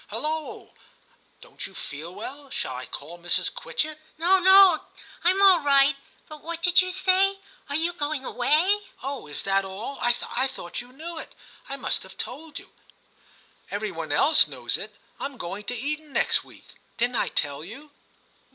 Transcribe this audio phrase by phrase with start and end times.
[0.09, 0.71] Hulloa!
[1.41, 2.49] don't you feel well?
[2.49, 3.53] shall I call Mrs.
[3.53, 4.81] Quitchett?' Ill TIM 53 * No, no,
[5.23, 5.95] Tm all right;
[6.27, 7.37] but what did you say?
[7.69, 8.79] are you going away?
[9.03, 9.99] Oh, is that all?
[10.01, 11.35] I thought you knew it;
[11.69, 12.71] I must have told you;
[13.69, 17.91] every one else knows it: Fm going to Eton next week; didn't I tell you